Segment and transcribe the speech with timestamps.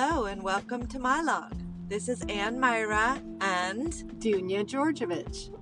[0.00, 1.52] Hello and welcome to my log.
[1.88, 5.52] This is Ann Myra and Dunya Georgievich.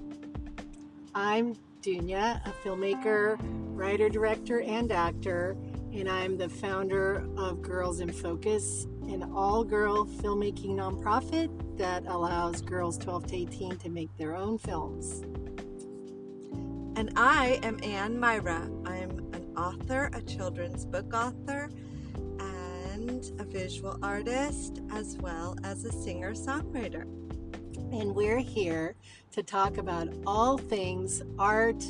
[1.15, 5.57] I'm Dunya, a filmmaker, writer, director, and actor,
[5.91, 12.61] and I'm the founder of Girls in Focus, an all girl filmmaking nonprofit that allows
[12.61, 15.23] girls 12 to 18 to make their own films.
[16.99, 18.69] And I am Ann Myra.
[18.85, 21.71] I'm an author, a children's book author,
[23.09, 27.03] and a visual artist, as well as a singer songwriter.
[27.93, 28.97] And we're here
[29.33, 31.85] to talk about all things art,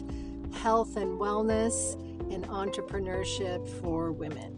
[0.53, 1.95] health and wellness,
[2.33, 4.53] and entrepreneurship for women.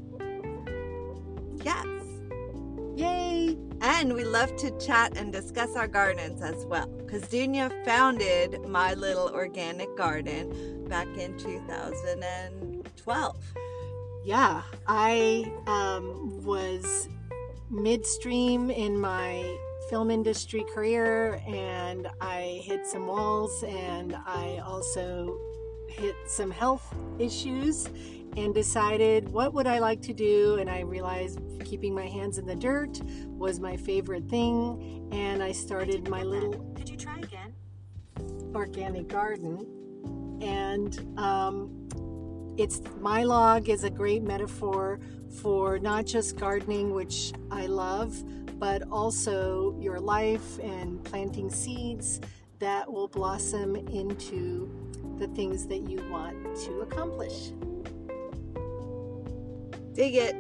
[1.63, 1.87] Yes.
[2.97, 3.57] Yay!
[3.81, 6.89] And we love to chat and discuss our gardens as well.
[6.89, 13.37] Because Dunya founded my little organic garden back in 2012.
[14.29, 17.09] Yeah, I um, was
[17.71, 19.57] midstream in my
[19.89, 25.35] film industry career and I hit some walls and I also
[25.89, 27.89] hit some health issues
[28.37, 32.45] and decided what would I like to do and I realized keeping my hands in
[32.45, 37.55] the dirt was my favorite thing and I started my little Could you try again?
[38.55, 41.89] organic garden and um,
[42.59, 45.01] it's my log is a great metaphor
[45.41, 48.23] for not just gardening which i love
[48.59, 52.21] but also your life and planting seeds
[52.59, 54.69] that will blossom into
[55.19, 57.53] the things that you want to accomplish
[59.99, 60.37] Dig it.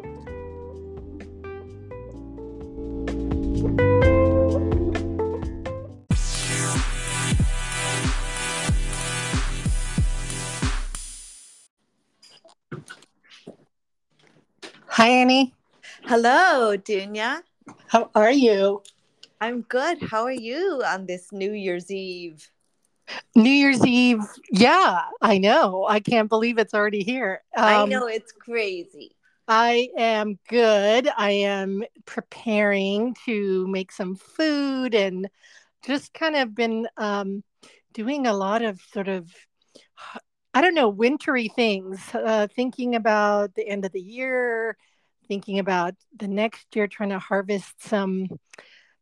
[15.08, 15.54] Hi annie
[16.04, 17.40] Hello, Dunya.
[17.86, 18.82] how are you
[19.40, 20.02] I'm good.
[20.02, 22.50] How are you on this New Year's Eve?
[23.34, 24.20] new year's eve
[24.50, 29.16] yeah i know i can't believe it's already here I Um, know it's crazy.
[29.48, 31.08] I am good.
[31.16, 35.30] I am preparing to make some food and
[35.86, 37.42] just kind of been um,
[37.94, 39.32] doing a lot of sort of,
[40.52, 44.76] I don't know, wintry things, uh, thinking about the end of the year,
[45.28, 48.28] thinking about the next year, trying to harvest some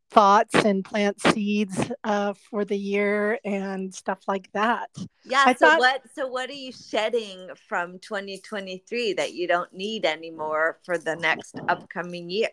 [0.09, 4.89] thoughts and plant seeds uh, for the year and stuff like that.
[5.25, 5.43] Yeah.
[5.45, 6.01] I so thought- what?
[6.13, 11.59] So what are you shedding from 2023 that you don't need anymore for the next
[11.67, 12.49] upcoming year?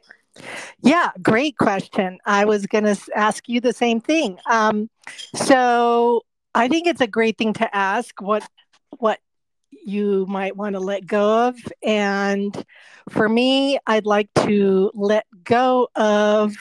[0.81, 2.19] Yeah, great question.
[2.27, 4.39] I was going to ask you the same thing.
[4.51, 4.91] Um,
[5.35, 6.23] so
[6.55, 8.49] I think it's a great thing to ask what
[8.99, 9.19] what
[9.84, 12.65] you might want to let go of, and
[13.11, 16.55] for me, I'd like to let go of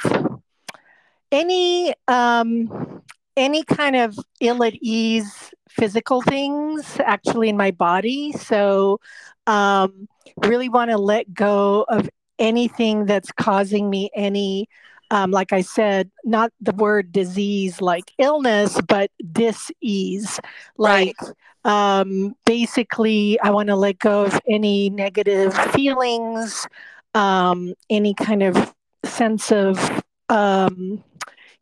[1.32, 3.02] any um,
[3.36, 8.32] any kind of ill at ease physical things actually in my body.
[8.34, 9.00] So
[9.48, 10.08] um,
[10.38, 14.68] really want to let go of anything that's causing me any
[15.14, 20.40] um, like i said not the word disease like illness but dis-ease.
[20.78, 21.16] Like
[21.64, 26.68] um, basically i want to let go of any negative feelings
[27.14, 28.74] um, any kind of
[29.06, 31.04] sense of um,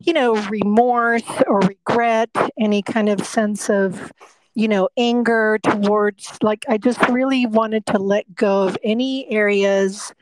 [0.00, 4.10] you know remorse or regret any kind of sense of
[4.54, 10.12] you know anger towards like i just really wanted to let go of any areas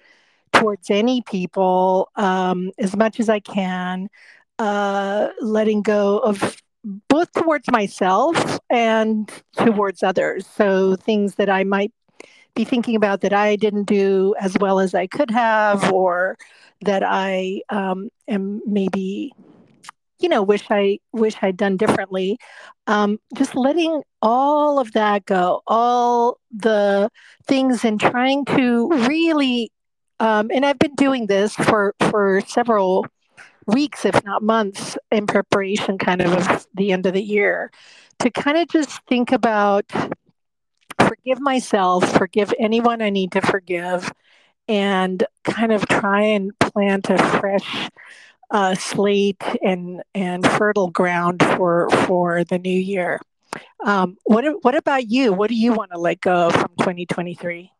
[0.52, 4.08] towards any people um, as much as I can,
[4.58, 6.56] uh, letting go of
[7.08, 10.46] both towards myself and towards others.
[10.46, 11.92] So things that I might
[12.54, 16.36] be thinking about that I didn't do as well as I could have, or
[16.82, 19.32] that I um, am maybe,
[20.18, 22.38] you know, wish I wish I'd done differently.
[22.86, 27.10] Um, just letting all of that go, all the
[27.46, 29.70] things, and trying to really
[30.20, 33.06] um, and I've been doing this for for several
[33.66, 37.72] weeks, if not months, in preparation, kind of of the end of the year,
[38.20, 39.90] to kind of just think about
[41.00, 44.12] forgive myself, forgive anyone I need to forgive,
[44.68, 47.88] and kind of try and plant a fresh
[48.50, 53.20] uh, slate and and fertile ground for for the new year.
[53.84, 55.32] Um, what what about you?
[55.32, 57.72] What do you want to let go from 2023?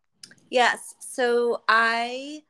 [0.51, 0.95] Yes.
[0.99, 2.43] So I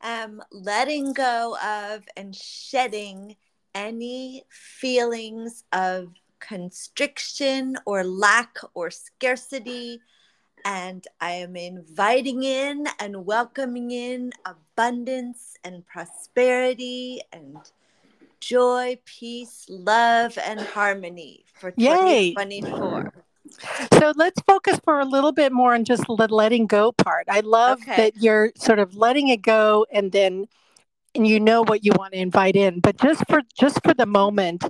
[0.00, 3.36] am letting go of and shedding
[3.74, 6.08] any feelings of
[6.40, 10.00] constriction or lack or scarcity
[10.64, 17.58] and I am inviting in and welcoming in abundance and prosperity and
[18.40, 22.32] joy, peace, love, and harmony for Yay.
[22.34, 23.13] 2024.
[23.92, 27.26] So let's focus for a little bit more on just the letting go part.
[27.28, 27.96] I love Okay.
[27.96, 30.46] that you're sort of letting it go and then
[31.14, 32.80] and you know what you want to invite in.
[32.80, 34.64] But just for just for the moment,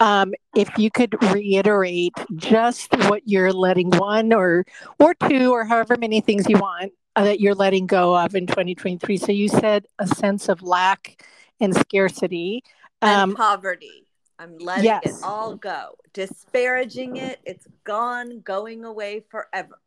[0.00, 4.64] um, if you could reiterate just what you're letting one or
[4.98, 8.46] or two or however many things you want uh, that you're letting go of in
[8.46, 9.16] 2023.
[9.16, 11.22] So you said a sense of lack
[11.60, 12.62] and scarcity.
[13.02, 14.03] and Um, poverty.
[14.38, 15.00] I'm letting yes.
[15.02, 15.96] it all go.
[16.12, 19.78] Disparaging it, it's gone, going away forever.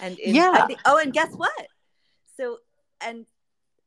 [0.00, 0.48] And Yeah.
[0.48, 1.66] inviting, oh, and guess what?
[2.36, 2.58] So,
[3.00, 3.26] and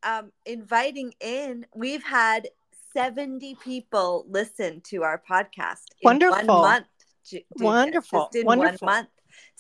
[0.04, 2.48] um, inviting in, we've had
[2.94, 6.38] 70 people listen to our podcast in Wonderful.
[6.38, 6.88] one month.
[7.60, 8.26] Wonderful.
[8.26, 8.86] Just in Wonderful.
[8.86, 9.10] one month.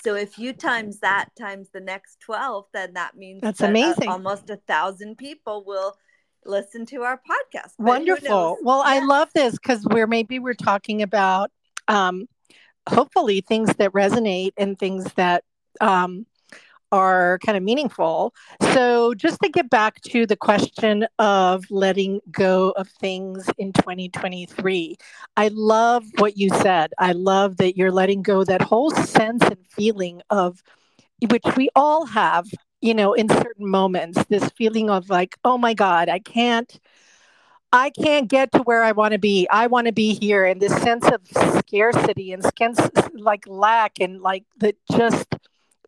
[0.03, 3.69] So if you times that times the next 12, then that means That's that, uh,
[3.69, 4.09] amazing.
[4.09, 5.97] almost a thousand people will
[6.47, 7.73] listen to our podcast.
[7.77, 8.57] But Wonderful.
[8.61, 11.51] Well, I love this because we're maybe we're talking about
[11.87, 12.27] um,
[12.89, 15.43] hopefully things that resonate and things that
[15.81, 16.25] um,
[16.91, 18.33] are kind of meaningful.
[18.73, 24.97] So, just to get back to the question of letting go of things in 2023,
[25.35, 26.93] I love what you said.
[26.97, 30.61] I love that you're letting go that whole sense and feeling of
[31.29, 32.47] which we all have,
[32.81, 36.79] you know, in certain moments, this feeling of like, oh my God, I can't.
[37.73, 39.45] I can't get to where I want to be.
[39.51, 41.21] I want to be here, and this sense of
[41.59, 42.79] scarcity and sense
[43.13, 45.27] like lack and like the just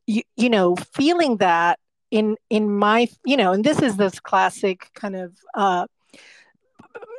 [0.06, 1.80] you, you know feeling that
[2.12, 5.86] in in my you know and this is this classic kind of uh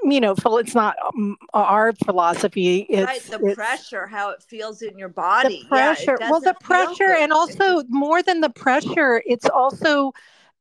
[0.05, 4.83] you know it's not um, our philosophy it's, right the it's pressure how it feels
[4.83, 9.23] in your body the pressure yeah, well the pressure and also more than the pressure
[9.27, 10.13] it's also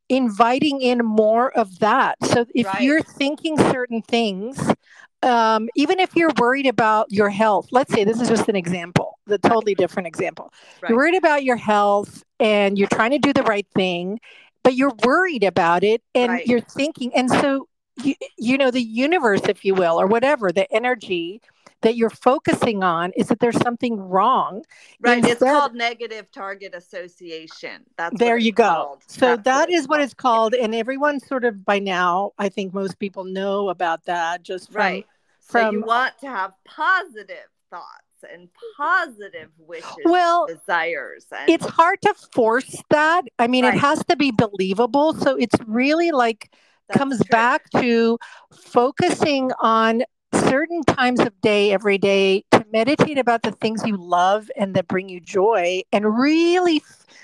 [0.09, 2.81] inviting in more of that so if Right.
[2.81, 4.73] you're thinking certain things
[5.21, 9.19] um, even if you're worried about your health let's say this is just an example
[9.27, 10.51] the totally different example
[10.81, 10.89] Right.
[10.89, 14.19] you're worried about your health and you're trying to do the right thing
[14.63, 16.47] but you're worried about it and Right.
[16.47, 17.68] you're thinking and so
[18.03, 21.41] you, you know the universe if you will or whatever the energy
[21.81, 24.63] that you're focusing on is that there's something wrong
[24.99, 27.83] right it's called negative target association.
[27.97, 28.63] That's there you go.
[28.63, 29.03] called.
[29.07, 30.53] so That's that what it's called.
[30.53, 34.79] and everyone sort of by now i think most people know about that just from
[34.81, 35.05] right.
[35.39, 42.01] So you want to have positive thoughts and positive wishes well desires and it's hard
[42.01, 43.23] to force that.
[43.39, 43.75] I mean Right.
[43.75, 45.13] it has to be believable.
[45.13, 46.51] So it's really like
[46.89, 47.29] comes true.
[47.29, 48.17] back to
[48.53, 50.03] focusing on
[50.33, 55.09] certain times of day every day meditate about the things you love and that bring
[55.09, 56.81] you joy and really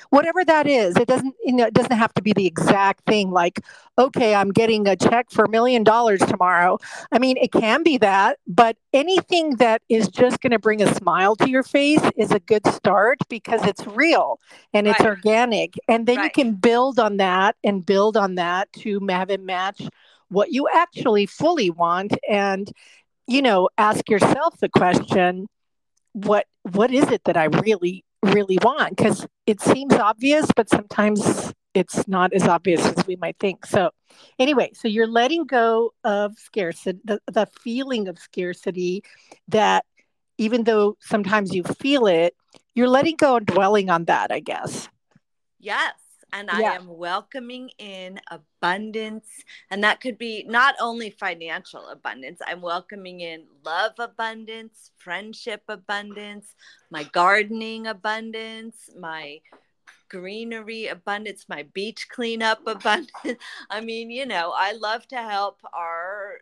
[0.09, 3.31] whatever that is it doesn't you know it doesn't have to be the exact thing
[3.31, 3.59] like
[3.97, 6.77] okay i'm getting a check for a million dollars tomorrow.
[7.12, 10.94] I mean it can be that but anything that is just going to bring a
[10.95, 14.39] smile to your face is a good start because it's real
[14.74, 15.06] and it's Right.
[15.06, 15.74] organic.
[15.88, 19.81] And then you can build on that and build on that to have it match
[20.30, 22.18] what you actually fully want.
[22.30, 22.71] And
[23.27, 25.48] you know ask yourself the question
[26.13, 28.95] what what is it that i really really want?
[28.95, 33.65] Because it seems obvious but sometimes it's not as obvious as we might think.
[33.65, 33.91] So
[34.39, 39.03] anyway so you're letting go of scarcity the, the feeling of scarcity
[39.48, 39.86] that
[40.38, 42.34] even though sometimes you feel it
[42.74, 44.89] you're letting go and dwelling on that i guess.
[45.60, 45.94] Yes.
[46.36, 46.74] And I Yeah.
[46.74, 49.30] am welcoming in abundance.
[49.72, 56.54] And that could be not only financial abundance, I'm welcoming in love abundance, friendship abundance,
[56.92, 59.39] my gardening abundance, my
[60.10, 63.39] greenery abundance, my beach cleanup abundance.
[63.70, 66.42] I mean, you know, I love to help our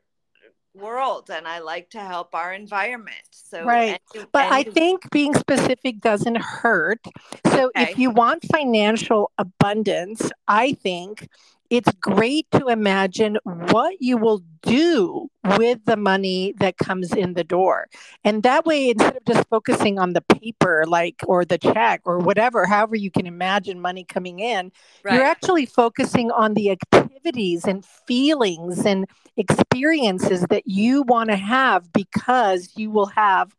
[0.74, 3.22] world and I like to help our environment.
[3.32, 4.00] So, Right.
[4.32, 7.00] But I think being specific doesn't hurt.
[7.48, 7.92] So Okay.
[7.92, 11.30] if you want financial abundance, I think
[11.70, 17.44] it's great to imagine what you will do with the money that comes in the
[17.44, 17.88] door.
[18.24, 22.20] And that way, instead of just focusing on the paper, like, or the check or
[22.20, 24.72] whatever, however you can imagine money coming in,
[25.04, 25.16] right.
[25.16, 26.70] you're actually focusing on the
[27.24, 33.56] activities and feelings and experiences that you want to have because you will have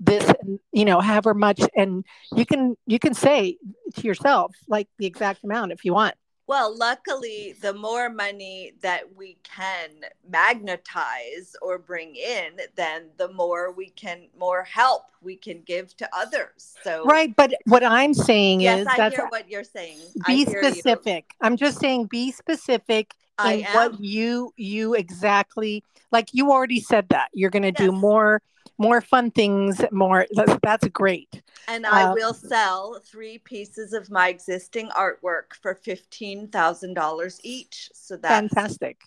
[0.00, 0.32] this
[0.72, 2.04] you know however much and
[2.36, 3.58] you can you can say
[3.96, 6.14] to yourself like the exact amount if you want
[6.48, 9.90] Well, luckily, the more money that we can
[10.28, 16.08] magnetize or bring in, then the more we can, more help we can give to
[16.16, 16.76] others.
[16.82, 17.36] So, right.
[17.36, 19.98] But what I'm saying yes, is I that's hear what you're saying.
[20.26, 20.72] be hear you.
[20.72, 21.34] specific.
[21.42, 27.10] I'm just saying be specific I in what you you exactly like you already said
[27.10, 27.28] that.
[27.34, 28.40] You're going to do more
[28.78, 31.42] more fun things, more that's, that's great.
[31.66, 37.40] And I Um, will sell three pieces of my existing artwork for fifteen thousand dollars
[37.42, 37.90] each.
[37.92, 39.00] So that's Fantastic.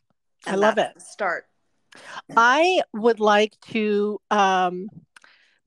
[0.46, 1.02] I love it.
[1.02, 1.46] Start.
[2.36, 4.90] I would like to um,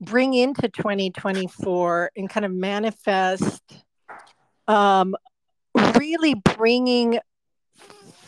[0.01, 3.61] bring into 2024 and kind of manifest
[4.67, 5.15] um,
[5.95, 7.19] really bringing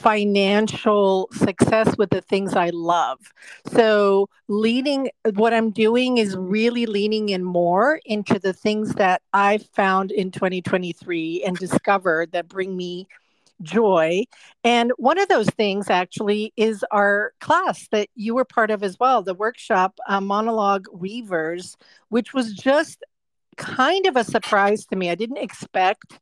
[0.08, 3.20] financial success with the things I love.
[3.74, 9.66] So, leaning what I'm doing is really leaning in more into the things that I've
[9.66, 13.06] found in 2023 and discovered that bring me
[13.62, 14.24] joy.
[14.64, 18.98] And one of those things actually is our class that you were part of as
[18.98, 21.76] well, the workshop uh, Monologue Weavers,
[22.08, 23.04] which was just
[23.58, 25.10] kind of a surprise to me.
[25.10, 26.22] I didn't expect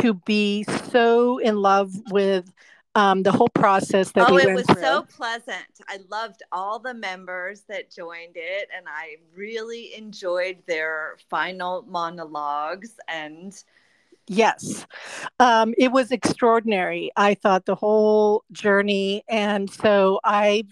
[0.00, 2.50] to be so in love with
[2.98, 4.82] um, the whole process that oh, we it was through.
[4.82, 5.80] so pleasant.
[5.88, 12.98] I loved all the members that joined it, and I really enjoyed their final monologues.
[13.06, 13.54] And
[14.30, 14.84] Yes,
[15.40, 17.10] um, it was extraordinary.
[17.16, 19.22] I thought the whole journey.
[19.26, 20.66] And so I've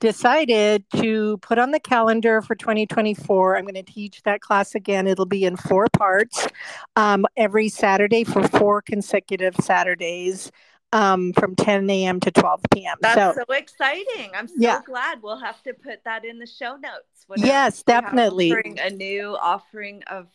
[0.00, 3.56] decided to put on the calendar for 2024.
[3.56, 5.06] I'm going to teach that class again.
[5.06, 6.48] It'll be in four parts
[6.96, 10.50] um, every Saturday for four consecutive Saturdays
[10.94, 12.20] um, from 10 a.m.
[12.20, 12.96] to 12 p.m.
[13.00, 14.30] that's so, so, exciting.
[14.34, 14.80] I'm so Yeah.
[14.86, 17.26] glad we'll have to put that in the show notes.
[17.36, 18.52] yes, definitely.
[18.52, 20.28] offering a new offering of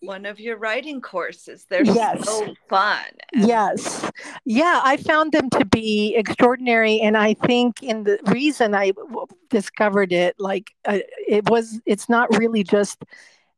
[0.00, 1.66] one of your writing courses.
[1.68, 2.24] They're Yes.
[2.24, 3.04] so fun.
[3.34, 4.10] And Yes.
[4.46, 7.00] Yeah, I found them to be extraordinary.
[7.00, 10.98] And I think in the reason I w- discovered it, like uh,
[11.28, 13.02] it was, it's not really just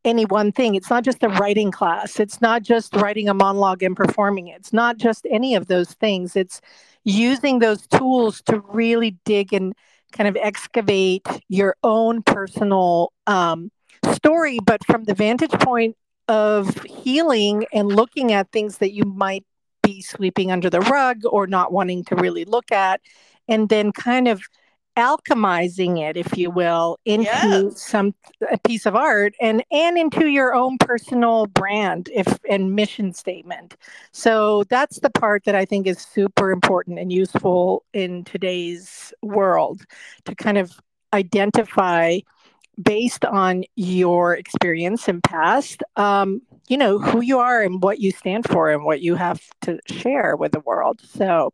[0.06, 0.74] any one thing.
[0.74, 2.18] It's not just a writing class.
[2.18, 4.56] It's not just writing a monologue and performing it.
[4.60, 6.36] It's not just any of those things.
[6.36, 6.60] It's
[7.04, 9.74] using those tools to really dig and
[10.12, 13.70] kind of excavate your own personal um,
[14.12, 15.96] story, but from the vantage point
[16.28, 19.44] of healing and looking at things that you might
[19.82, 23.00] be sweeping under the rug or not wanting to really look at,
[23.48, 24.40] and then kind of
[24.96, 27.80] alchemizing it, if you will, into Yes.
[27.80, 28.14] some
[28.50, 33.76] a piece of art and and into your own personal brand if and mission statement.
[34.12, 39.82] So that's the part that I think is super important and useful in today's world
[40.24, 40.72] to kind of
[41.12, 42.18] identify
[42.82, 48.10] based on your experience and past um, you know who you are and what you
[48.10, 51.52] stand for and what you have to share with the world so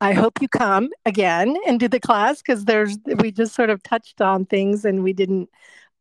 [0.00, 3.82] i hope you come again and do the class because there's we just sort of
[3.82, 5.48] touched on things and we didn't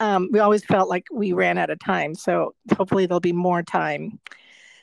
[0.01, 3.62] um, we always felt like we ran out of time so hopefully there'll be more
[3.63, 4.20] time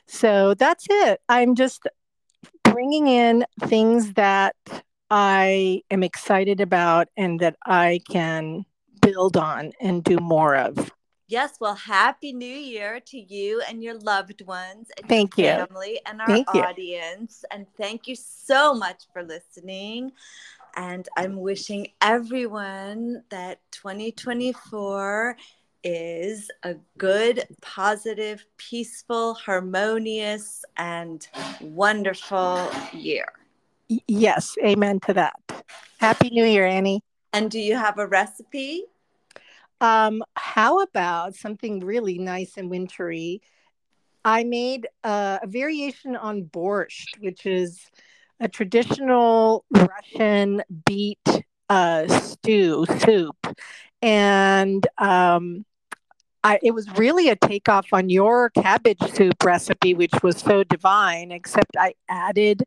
[0.05, 1.87] so that's it i'm just
[2.63, 4.55] bringing in things that
[5.09, 8.63] i am excited about and that i can
[9.07, 10.91] build on and do more of.
[11.29, 15.65] Yes, well, happy new year to you and your loved ones and Thank your you.
[15.67, 16.61] family and our Thank you.
[16.61, 17.43] audience.
[17.51, 20.13] And thank you so much for listening.
[20.77, 25.35] And I'm wishing everyone that 2024
[25.83, 31.27] is a good, positive, peaceful, harmonious, and
[31.59, 33.25] wonderful year.
[34.07, 35.35] Yes, amen to that.
[35.97, 37.01] Happy New Year, Annie.
[37.33, 38.85] And do you have a recipe?
[39.79, 43.41] Um, how about something really nice and wintry?
[44.25, 47.79] I made uh, a variation on borscht, which is
[48.39, 53.37] a traditional Russian beet uh, stew soup,
[54.01, 55.65] and um,
[56.43, 61.31] I, it was really a takeoff on your cabbage soup recipe, which was so divine.
[61.31, 62.63] Except I added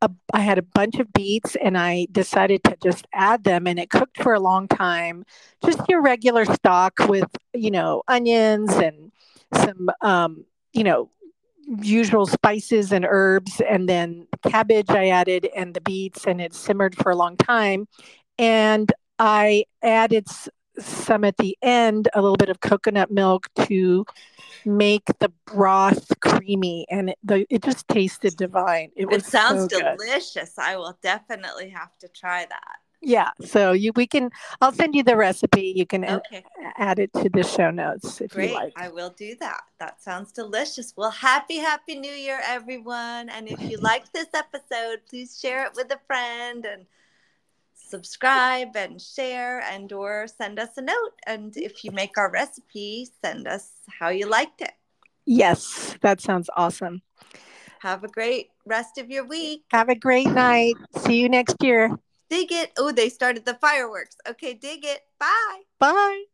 [0.00, 3.78] a, I had a bunch of beets and I decided to just add them and
[3.78, 5.24] it cooked for a long time.
[5.64, 9.12] Just your regular stock with, you know, onions and
[9.54, 11.10] some, um, you know,
[11.82, 13.60] usual spices and herbs.
[13.68, 17.88] And then cabbage I added and the beets and it simmered for a long time.
[18.38, 20.28] And I added
[20.78, 24.04] some at the end, a little bit of coconut milk to
[24.64, 28.90] make the broth creamy and it, the, it just tasted divine.
[28.96, 30.58] It It sounds so delicious.
[30.58, 32.76] I will definitely have to try that.
[33.00, 33.30] Yeah.
[33.40, 34.30] So you we can
[34.60, 35.72] I'll send you the recipe.
[35.76, 36.44] You can a- Okay.
[36.76, 38.50] add it to the show notes if Great.
[38.50, 38.72] you like.
[38.76, 39.60] I will do that.
[39.78, 40.92] That sounds delicious.
[40.96, 43.28] Well, happy, happy new year, everyone.
[43.28, 46.86] And if you liked this episode, please share it with a friend and
[47.88, 51.14] subscribe and share and or send us a note.
[51.26, 54.72] And if you make our recipe, send us how you liked it.
[55.26, 57.02] Yes, that sounds awesome.
[57.80, 59.64] Have a great rest of your week.
[59.70, 60.74] Have a great night.
[60.98, 61.90] See you next year.
[62.30, 62.72] Dig it.
[62.76, 64.16] Oh, they started the fireworks.
[64.28, 65.00] Okay, dig it.
[65.18, 65.60] Bye.
[65.78, 66.24] Bye.